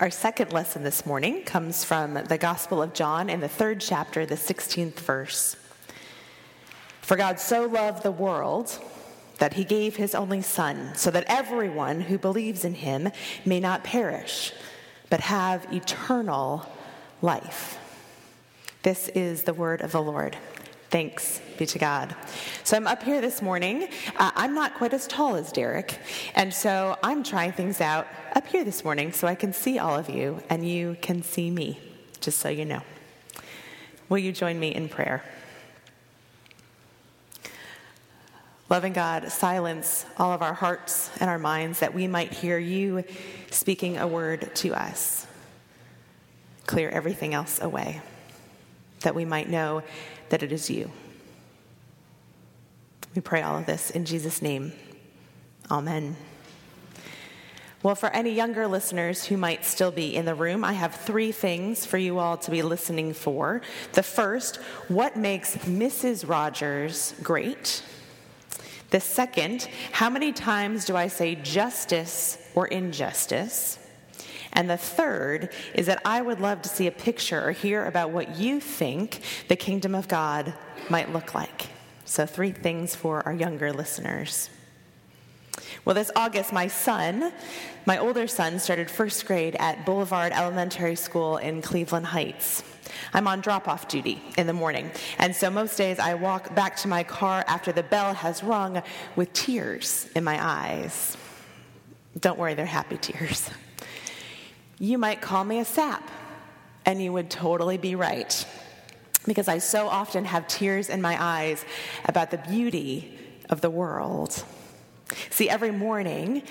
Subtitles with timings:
[0.00, 4.24] Our second lesson this morning comes from the Gospel of John in the third chapter,
[4.24, 5.56] the 16th verse.
[7.00, 8.78] For God so loved the world
[9.38, 13.10] that he gave his only Son, so that everyone who believes in him
[13.44, 14.52] may not perish,
[15.10, 16.70] but have eternal
[17.20, 17.76] life.
[18.84, 20.36] This is the word of the Lord.
[20.90, 22.14] Thanks be to God.
[22.64, 23.88] So I'm up here this morning.
[24.16, 25.98] Uh, I'm not quite as tall as Derek,
[26.34, 29.96] and so I'm trying things out up here this morning so I can see all
[29.96, 31.78] of you and you can see me,
[32.20, 32.82] just so you know.
[34.08, 35.22] Will you join me in prayer?
[38.70, 43.04] Loving God, silence all of our hearts and our minds that we might hear you
[43.50, 45.26] speaking a word to us.
[46.66, 48.02] Clear everything else away,
[49.00, 49.82] that we might know
[50.28, 50.90] that it is you.
[53.14, 54.72] We pray all of this in Jesus' name.
[55.70, 56.16] Amen.
[57.82, 61.30] Well, for any younger listeners who might still be in the room, I have three
[61.30, 63.62] things for you all to be listening for.
[63.92, 64.56] The first,
[64.88, 66.28] what makes Mrs.
[66.28, 67.84] Rogers great?
[68.90, 73.78] The second, how many times do I say justice or injustice?
[74.52, 78.10] And the third is that I would love to see a picture or hear about
[78.10, 80.54] what you think the kingdom of God
[80.88, 81.66] might look like.
[82.04, 84.48] So, three things for our younger listeners.
[85.84, 87.32] Well, this August, my son,
[87.86, 92.62] my older son, started first grade at Boulevard Elementary School in Cleveland Heights.
[93.12, 96.76] I'm on drop off duty in the morning, and so most days I walk back
[96.76, 98.82] to my car after the bell has rung
[99.16, 101.16] with tears in my eyes.
[102.18, 103.50] Don't worry, they're happy tears.
[104.78, 106.08] You might call me a sap,
[106.84, 108.46] and you would totally be right.
[109.26, 111.64] Because I so often have tears in my eyes
[112.04, 113.18] about the beauty
[113.50, 114.44] of the world.
[115.30, 116.42] See, every morning,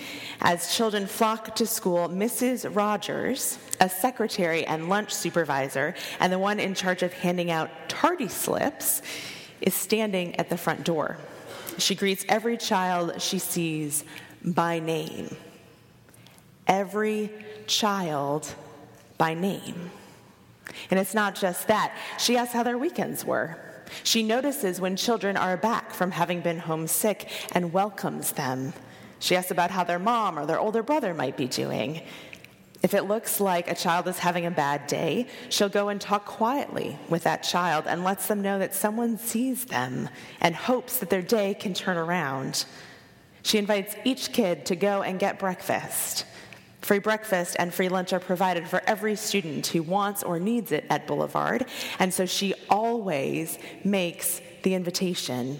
[0.42, 2.75] as children flock to school, Mrs.
[2.75, 8.28] Rogers, a secretary and lunch supervisor, and the one in charge of handing out tardy
[8.28, 9.02] slips,
[9.61, 11.17] is standing at the front door.
[11.77, 14.04] She greets every child she sees
[14.44, 15.36] by name.
[16.67, 17.32] Every
[17.66, 18.54] child
[19.17, 19.92] by name.
[20.92, 21.95] And it's not just that.
[22.20, 23.58] She asks how their weekends were.
[24.04, 28.73] She notices when children are back from having been homesick and welcomes them.
[29.20, 32.02] She asks about how their mom or their older brother might be doing.
[32.83, 36.26] If it looks like a child is having a bad day, she'll go and talk
[36.26, 40.10] quietly with that child and lets them know that someone sees them
[40.42, 42.66] and hopes that their day can turn around.
[43.42, 46.26] She invites each kid to go and get breakfast.
[46.82, 50.86] Free breakfast and free lunch are provided for every student who wants or needs it
[50.89, 51.65] at Boulevard,
[51.99, 55.60] and so she always makes the invitation.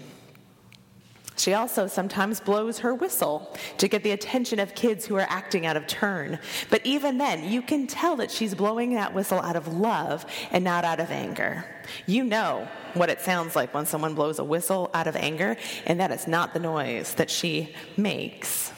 [1.38, 5.66] She also sometimes blows her whistle to get the attention of kids who are acting
[5.66, 6.38] out of turn.
[6.68, 10.64] But even then, you can tell that she's blowing that whistle out of love and
[10.64, 11.64] not out of anger.
[12.06, 15.56] You know what it sounds like when someone blows a whistle out of anger,
[15.86, 18.72] and that is not the noise that she makes.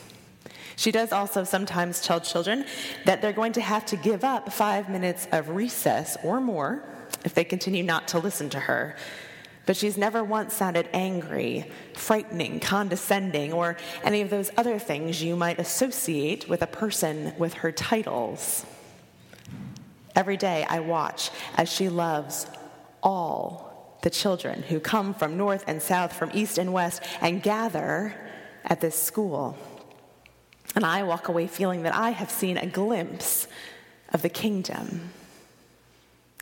[0.81, 2.65] She does also sometimes tell children
[3.05, 6.83] that they're going to have to give up five minutes of recess or more
[7.23, 8.97] if they continue not to listen to her.
[9.67, 15.37] But she's never once sounded angry, frightening, condescending, or any of those other things you
[15.37, 18.65] might associate with a person with her titles.
[20.17, 22.47] Every day I watch as she loves
[23.03, 28.15] all the children who come from north and south, from east and west, and gather
[28.65, 29.59] at this school.
[30.75, 33.49] And I walk away feeling that I have seen a glimpse
[34.13, 35.11] of the kingdom.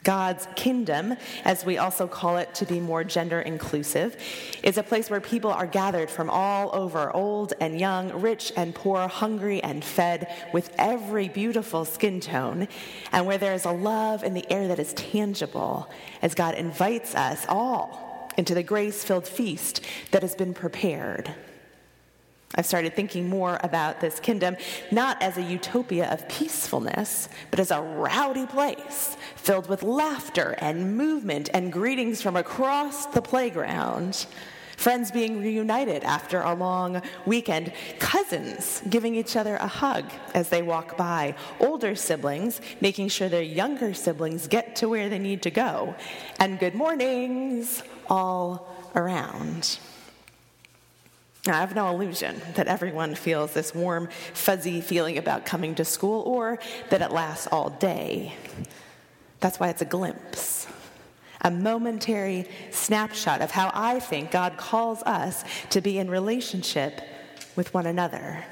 [0.05, 4.17] God's kingdom, as we also call it to be more gender inclusive,
[4.63, 8.75] is a place where people are gathered from all over, old and young, rich and
[8.75, 12.69] poor, hungry and fed, with every beautiful skin tone,
[13.13, 15.91] and where there is a love in the air that is tangible
[16.23, 21.35] as God invites us all into the grace filled feast that has been prepared.
[22.55, 24.57] I've started thinking more about this kingdom
[24.91, 30.97] not as a utopia of peacefulness, but as a rowdy place filled with laughter and
[30.97, 34.27] movement and greetings from across the playground.
[34.79, 40.05] Friends being reunited after a long weekend, cousins giving each other a hug
[40.35, 45.19] as they walk by, older siblings making sure their younger siblings get to where they
[45.19, 45.97] need to go,
[46.39, 49.81] and good mornings all around.
[51.55, 56.23] I have no illusion that everyone feels this warm, fuzzy feeling about coming to school
[56.23, 56.59] or
[56.91, 58.35] that it lasts all day.
[59.41, 60.67] That's why it's a glimpse,
[61.43, 67.01] a momentary snapshot of how I think God calls us to be in relationship
[67.57, 68.45] with one another.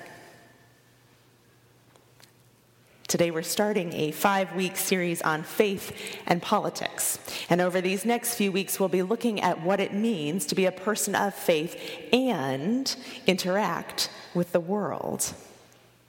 [3.17, 5.91] Today we're starting a five week series on faith
[6.27, 7.19] and politics.
[7.49, 10.67] And over these next few weeks, we'll be looking at what it means to be
[10.67, 11.81] a person of faith
[12.13, 12.95] and
[13.27, 15.33] interact with the world.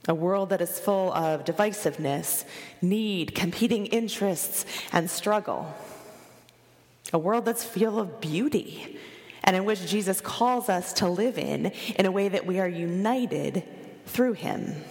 [0.09, 2.43] A world that is full of divisiveness,
[2.81, 5.73] need, competing interests, and struggle.
[7.13, 8.99] A world that's full of beauty
[9.45, 12.67] and in which Jesus calls us to live in in a way that we are
[12.67, 13.63] united
[14.07, 14.83] through him.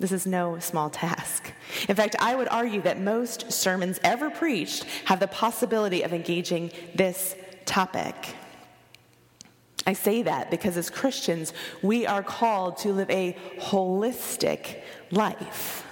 [0.00, 1.52] This is no small task.
[1.88, 6.70] In fact, I would argue that most sermons ever preached have the possibility of engaging
[6.94, 7.34] this
[7.64, 8.14] topic.
[9.86, 11.52] I say that because as Christians,
[11.82, 15.84] we are called to live a holistic life.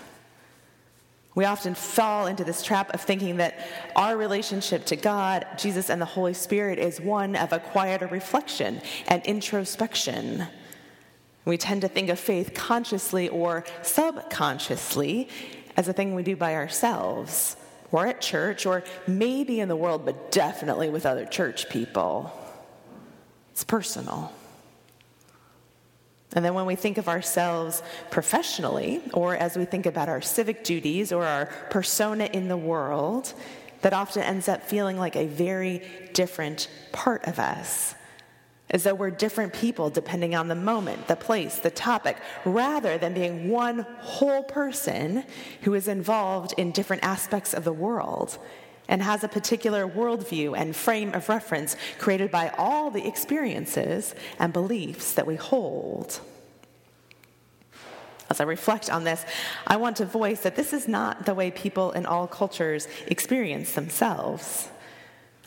[1.35, 3.59] We often fall into this trap of thinking that
[3.95, 8.81] our relationship to God, Jesus, and the Holy Spirit is one of a quieter reflection
[9.09, 10.47] and introspection.
[11.47, 15.29] We tend to think of faith consciously or subconsciously
[15.77, 17.57] as a thing we do by ourselves,
[17.93, 22.33] or at church, or maybe in the world, but definitely with other church people.
[23.53, 24.33] It's personal.
[26.33, 30.65] And then when we think of ourselves professionally, or as we think about our civic
[30.65, 33.33] duties or our persona in the world,
[33.83, 35.83] that often ends up feeling like a very
[36.13, 37.95] different part of us.
[38.71, 43.15] As though we're different people depending on the moment, the place, the topic, rather than
[43.15, 45.25] being one whole person
[45.63, 48.39] who is involved in different aspects of the world
[48.89, 54.53] and has a particular worldview and frame of reference created by all the experiences and
[54.53, 56.21] beliefs that we hold.
[58.29, 59.25] As I reflect on this,
[59.67, 63.73] I want to voice that this is not the way people in all cultures experience
[63.73, 64.69] themselves.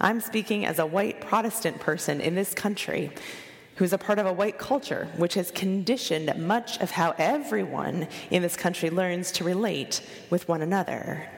[0.01, 3.11] I'm speaking as a white Protestant person in this country
[3.75, 8.41] who's a part of a white culture which has conditioned much of how everyone in
[8.41, 11.29] this country learns to relate with one another.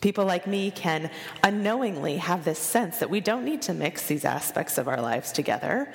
[0.00, 1.10] People like me can
[1.42, 5.30] unknowingly have this sense that we don't need to mix these aspects of our lives
[5.30, 5.92] together,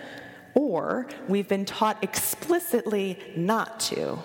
[0.54, 4.20] or we've been taught explicitly not to.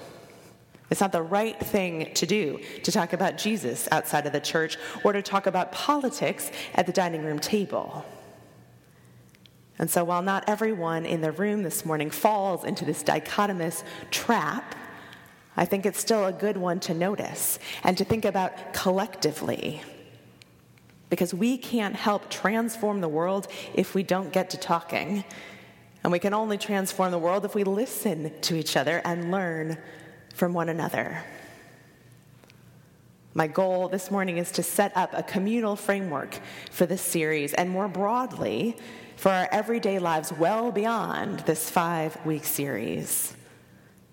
[0.91, 4.77] It's not the right thing to do to talk about Jesus outside of the church
[5.05, 8.05] or to talk about politics at the dining room table.
[9.79, 14.75] And so, while not everyone in the room this morning falls into this dichotomous trap,
[15.57, 19.83] I think it's still a good one to notice and to think about collectively.
[21.09, 25.25] Because we can't help transform the world if we don't get to talking.
[26.03, 29.79] And we can only transform the world if we listen to each other and learn
[30.41, 31.23] from one another.
[33.35, 36.41] My goal this morning is to set up a communal framework
[36.71, 38.79] for this series and more broadly
[39.17, 43.35] for our everyday lives well beyond this five week series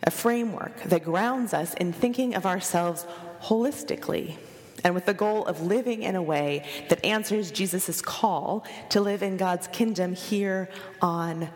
[0.04, 3.06] a framework that grounds us in thinking of ourselves
[3.42, 4.36] holistically
[4.84, 9.24] and with the goal of living in a way that answers Jesus' call to live
[9.24, 10.68] in God's kingdom here
[11.02, 11.48] on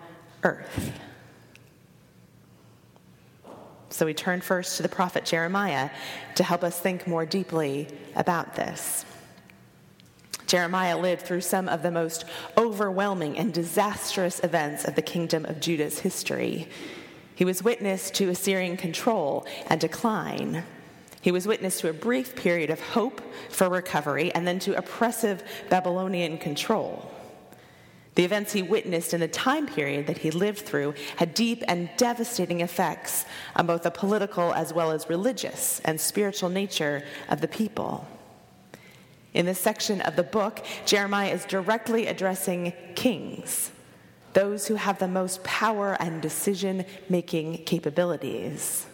[0.44, 0.94] earth.
[3.92, 5.90] So we turn first to the prophet Jeremiah
[6.36, 9.06] to help us think more deeply about this.
[10.48, 12.26] Jeremiah lived through some of the most
[12.58, 16.68] overwhelming and disastrous events of the kingdom of Judah's history.
[17.36, 20.64] He was witness to Assyrian control and decline.
[21.22, 25.44] He was witness to a brief period of hope for recovery and then to oppressive
[25.70, 27.12] Babylonian control.
[28.16, 31.90] The events he witnessed in the time period that he lived through had deep and
[31.96, 33.26] devastating effects
[33.56, 38.06] on both the political as well as religious and spiritual nature of the people.
[39.34, 43.72] In this section of the book, Jeremiah is directly addressing kings
[44.34, 48.86] those who have the most power and decision making capabilities.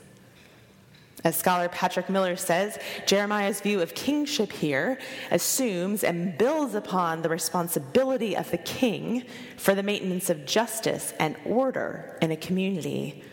[1.28, 4.98] As scholar Patrick Miller says, Jeremiah's view of kingship here
[5.30, 9.26] assumes and builds upon the responsibility of the king
[9.58, 13.26] for the maintenance of justice and order in a community,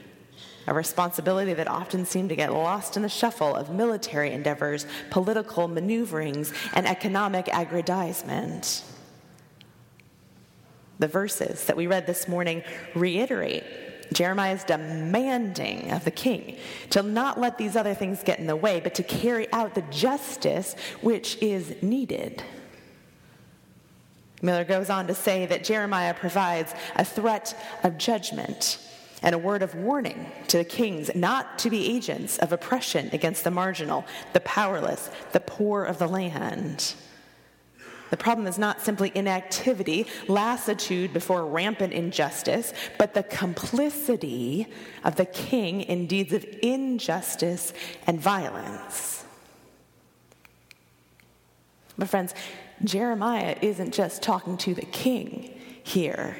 [0.66, 5.68] a responsibility that often seemed to get lost in the shuffle of military endeavors, political
[5.68, 8.82] maneuverings, and economic aggrandizement.
[10.98, 12.64] The verses that we read this morning
[12.96, 13.62] reiterate
[14.14, 16.56] Jeremiah's demanding of the king
[16.90, 19.82] to not let these other things get in the way, but to carry out the
[19.82, 22.42] justice which is needed.
[24.42, 28.78] Miller goes on to say that Jeremiah provides a threat of judgment
[29.22, 33.42] and a word of warning to the kings not to be agents of oppression against
[33.42, 34.04] the marginal,
[34.34, 36.94] the powerless, the poor of the land.
[38.14, 44.68] The problem is not simply inactivity, lassitude before rampant injustice, but the complicity
[45.02, 47.72] of the king in deeds of injustice
[48.06, 49.24] and violence.
[51.98, 52.34] But, friends,
[52.84, 55.52] Jeremiah isn't just talking to the king
[55.82, 56.36] here.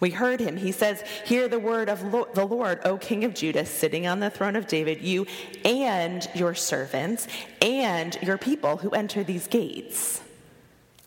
[0.00, 0.56] We heard him.
[0.56, 4.18] He says, Hear the word of Lo- the Lord, O King of Judah, sitting on
[4.18, 5.28] the throne of David, you
[5.64, 7.28] and your servants
[7.62, 10.20] and your people who enter these gates.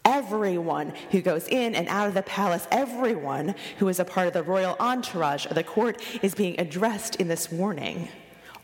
[0.08, 4.32] Everyone who goes in and out of the palace, everyone who is a part of
[4.32, 8.08] the royal entourage of the court is being addressed in this warning.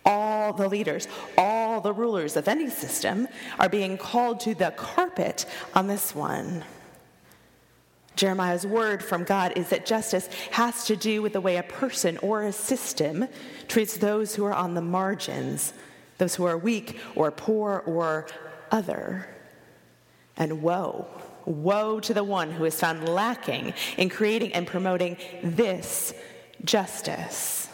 [0.05, 3.27] All the leaders, all the rulers of any system
[3.59, 5.45] are being called to the carpet
[5.75, 6.63] on this one.
[8.15, 12.17] Jeremiah's word from God is that justice has to do with the way a person
[12.19, 13.27] or a system
[13.67, 15.73] treats those who are on the margins,
[16.19, 18.27] those who are weak or poor or
[18.71, 19.27] other.
[20.37, 21.07] And woe,
[21.45, 26.13] woe to the one who is found lacking in creating and promoting this
[26.63, 27.69] justice.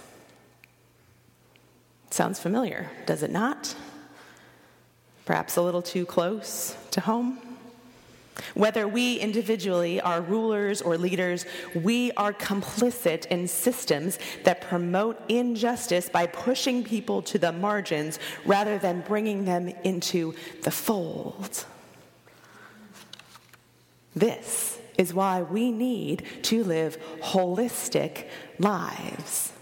[2.10, 3.76] Sounds familiar, does it not?
[5.26, 7.40] Perhaps a little too close to home?
[8.54, 11.46] Whether we individually are rulers or leaders,
[11.76, 18.78] we are complicit in systems that promote injustice by pushing people to the margins rather
[18.78, 20.34] than bringing them into
[20.64, 21.66] the fold.
[24.16, 28.26] This is why we need to live holistic
[28.58, 29.54] lives.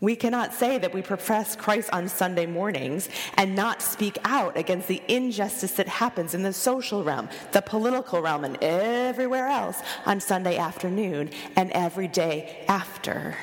[0.00, 4.88] We cannot say that we profess Christ on Sunday mornings and not speak out against
[4.88, 10.20] the injustice that happens in the social realm, the political realm, and everywhere else on
[10.20, 13.36] Sunday afternoon and every day after.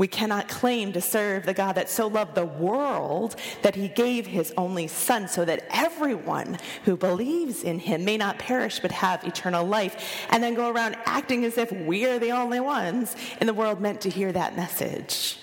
[0.00, 4.26] We cannot claim to serve the God that so loved the world that he gave
[4.26, 9.22] his only Son so that everyone who believes in him may not perish but have
[9.24, 13.52] eternal life, and then go around acting as if we're the only ones in the
[13.52, 15.38] world meant to hear that message.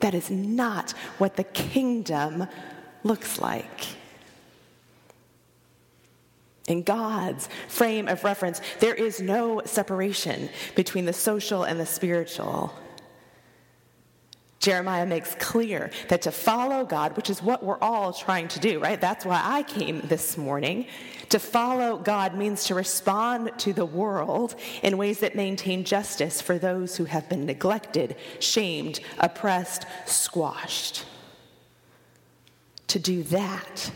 [0.00, 2.48] That is not what the kingdom
[3.02, 3.86] looks like.
[6.66, 12.74] In God's frame of reference, there is no separation between the social and the spiritual.
[14.60, 18.80] Jeremiah makes clear that to follow God, which is what we're all trying to do,
[18.80, 19.00] right?
[19.00, 20.86] That's why I came this morning.
[21.28, 26.58] To follow God means to respond to the world in ways that maintain justice for
[26.58, 31.04] those who have been neglected, shamed, oppressed, squashed.
[32.88, 33.92] To do that,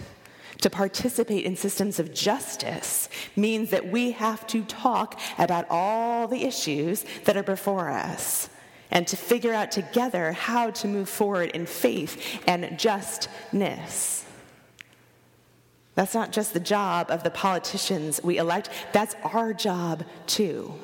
[0.60, 6.44] to participate in systems of justice, means that we have to talk about all the
[6.44, 8.48] issues that are before us
[8.92, 14.24] and to figure out together how to move forward in faith and justness.
[15.94, 20.74] That's not just the job of the politicians we elect, that's our job too.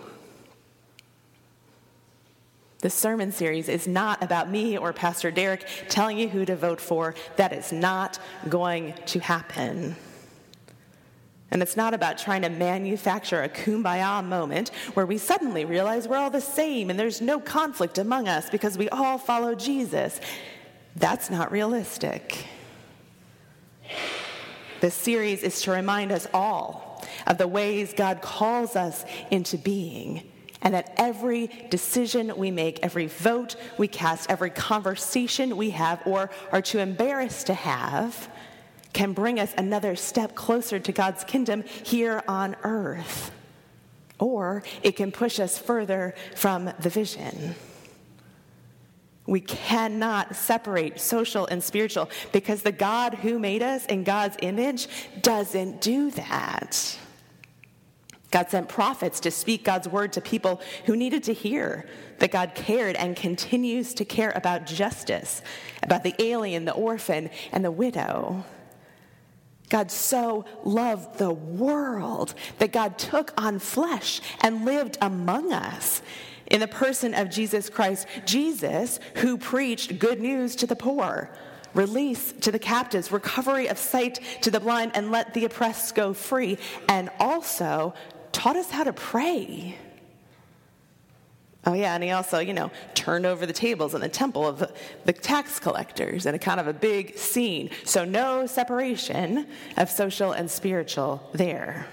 [2.80, 6.80] The sermon series is not about me or Pastor Derek telling you who to vote
[6.80, 7.14] for.
[7.36, 9.96] That is not going to happen.
[11.50, 16.18] And it's not about trying to manufacture a kumbaya moment where we suddenly realize we're
[16.18, 20.20] all the same and there's no conflict among us because we all follow Jesus.
[20.96, 22.46] That's not realistic.
[24.80, 30.22] This series is to remind us all of the ways God calls us into being,
[30.62, 36.30] and that every decision we make, every vote we cast, every conversation we have or
[36.52, 38.28] are too embarrassed to have
[38.92, 43.30] can bring us another step closer to God's kingdom here on earth.
[44.18, 47.54] Or it can push us further from the vision.
[49.26, 54.88] We cannot separate social and spiritual because the God who made us in God's image
[55.20, 56.98] doesn't do that.
[58.30, 61.86] God sent prophets to speak God's word to people who needed to hear
[62.18, 65.42] that God cared and continues to care about justice,
[65.82, 68.44] about the alien, the orphan, and the widow.
[69.68, 76.02] God so loved the world that God took on flesh and lived among us
[76.46, 78.06] in the person of Jesus Christ.
[78.24, 81.30] Jesus, who preached good news to the poor,
[81.74, 86.14] release to the captives, recovery of sight to the blind, and let the oppressed go
[86.14, 86.58] free,
[86.88, 87.94] and also
[88.32, 89.76] taught us how to pray.
[91.66, 94.72] Oh, yeah, and he also, you know, turned over the tables in the temple of
[95.04, 97.70] the tax collectors in a kind of a big scene.
[97.84, 99.46] So, no separation
[99.76, 101.86] of social and spiritual there.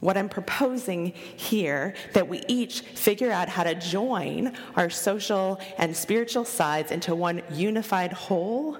[0.00, 5.96] What I'm proposing here, that we each figure out how to join our social and
[5.96, 8.76] spiritual sides into one unified whole,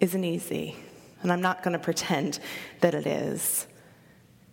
[0.00, 0.74] isn't easy.
[1.22, 2.40] And I'm not going to pretend
[2.80, 3.68] that it is.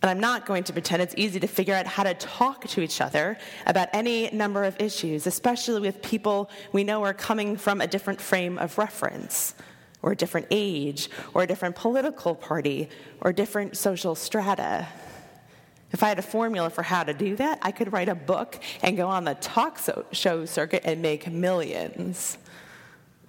[0.05, 2.81] And I'm not going to pretend it's easy to figure out how to talk to
[2.81, 7.81] each other about any number of issues, especially with people we know are coming from
[7.81, 9.55] a different frame of reference,
[10.03, 12.87] or a different age, or a different political party,
[13.21, 14.87] or different social strata.
[15.91, 18.59] If I had a formula for how to do that, I could write a book
[18.83, 19.79] and go on the talk
[20.11, 22.37] show circuit and make millions.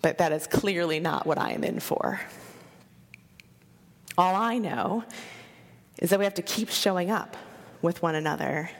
[0.02, 2.20] But that is clearly not what I am in for.
[4.18, 5.04] All I know
[5.98, 7.36] is that we have to keep showing up
[7.82, 8.70] with one another,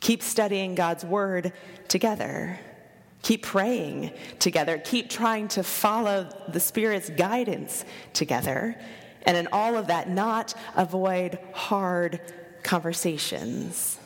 [0.00, 1.52] keep studying God's word
[1.88, 2.58] together,
[3.22, 8.78] keep praying together, keep trying to follow the Spirit's guidance together,
[9.22, 12.20] and in all of that, not avoid hard
[12.62, 13.98] conversations.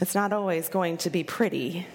[0.00, 1.86] It's not always going to be pretty.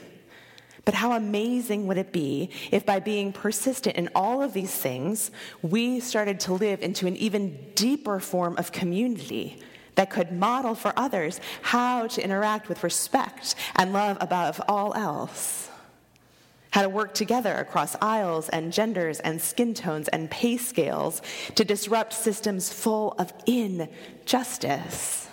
[0.87, 5.31] But how amazing would it be if, by being persistent in all of these things,
[5.61, 9.59] we started to live into an even deeper form of community
[9.95, 15.69] that could model for others how to interact with respect and love above all else?
[16.71, 21.21] How to work together across aisles and genders and skin tones and pay scales
[21.55, 25.26] to disrupt systems full of injustice?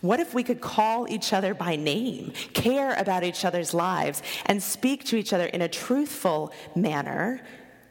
[0.00, 4.62] What if we could call each other by name, care about each other's lives, and
[4.62, 7.40] speak to each other in a truthful manner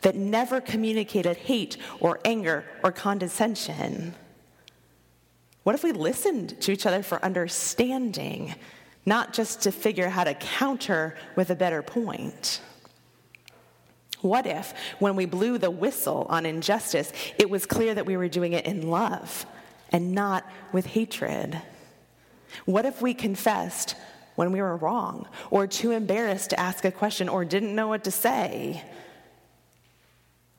[0.01, 4.13] that never communicated hate or anger or condescension?
[5.63, 8.55] What if we listened to each other for understanding,
[9.05, 12.61] not just to figure how to counter with a better point?
[14.21, 18.27] What if, when we blew the whistle on injustice, it was clear that we were
[18.27, 19.45] doing it in love
[19.91, 21.61] and not with hatred?
[22.65, 23.95] What if we confessed
[24.35, 28.03] when we were wrong, or too embarrassed to ask a question, or didn't know what
[28.03, 28.83] to say?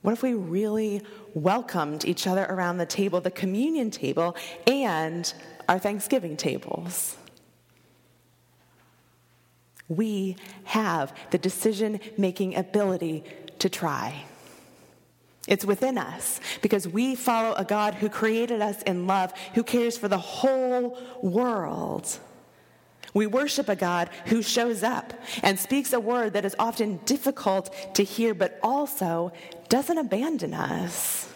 [0.01, 1.01] What if we really
[1.33, 4.35] welcomed each other around the table, the communion table,
[4.67, 5.33] and
[5.67, 7.17] our Thanksgiving tables?
[9.87, 13.23] We have the decision making ability
[13.59, 14.25] to try.
[15.49, 19.97] It's within us because we follow a God who created us in love, who cares
[19.97, 22.19] for the whole world.
[23.15, 27.73] We worship a God who shows up and speaks a word that is often difficult
[27.95, 29.33] to hear, but also
[29.69, 31.27] doesn't abandon us.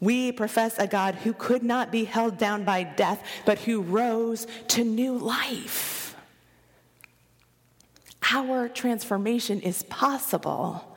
[0.00, 4.48] We profess a God who could not be held down by death, but who rose
[4.68, 6.16] to new life.
[8.32, 10.95] Our transformation is possible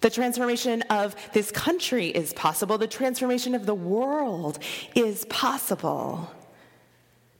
[0.00, 2.78] the transformation of this country is possible.
[2.78, 4.58] The transformation of the world
[4.94, 6.30] is possible.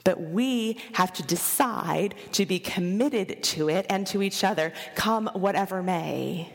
[0.04, 5.28] But we have to decide to be committed to it and to each other, come
[5.34, 6.52] whatever may.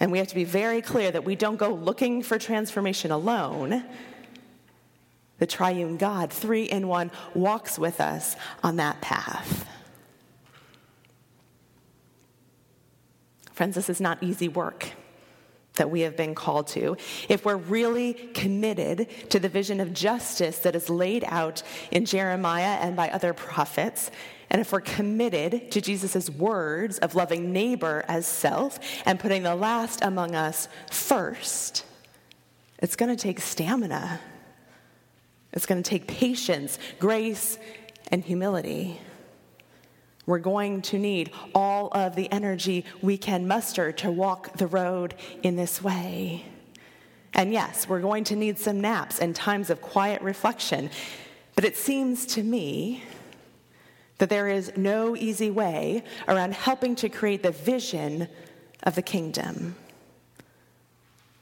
[0.00, 3.84] And we have to be very clear that we don't go looking for transformation alone.
[5.38, 9.66] The triune God, three in one, walks with us on that path.
[13.58, 14.88] Friends, this is not easy work
[15.74, 16.96] that we have been called to.
[17.28, 22.78] If we're really committed to the vision of justice that is laid out in Jeremiah
[22.80, 24.12] and by other prophets,
[24.48, 29.56] and if we're committed to Jesus' words of loving neighbor as self and putting the
[29.56, 31.84] last among us first,
[32.78, 34.20] it's going to take stamina.
[35.52, 37.58] It's going to take patience, grace,
[38.12, 39.00] and humility.
[40.28, 45.14] We're going to need all of the energy we can muster to walk the road
[45.42, 46.44] in this way.
[47.32, 50.90] And yes, we're going to need some naps and times of quiet reflection.
[51.54, 53.02] But it seems to me
[54.18, 58.28] that there is no easy way around helping to create the vision
[58.82, 59.76] of the kingdom.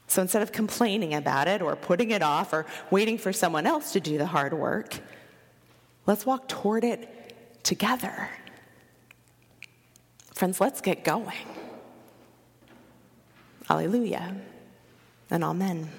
[0.07, 3.91] So instead of complaining about it or putting it off or waiting for someone else
[3.91, 4.97] to do the hard work,
[6.05, 8.29] let's walk toward it together.
[10.37, 11.33] Friends, let's get going.
[13.71, 14.35] Alleluia
[15.31, 15.89] and amen.